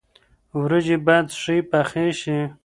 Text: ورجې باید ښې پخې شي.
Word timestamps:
ورجې 0.61 0.97
باید 1.05 1.27
ښې 1.41 1.57
پخې 1.69 2.05
شي. 2.19 2.39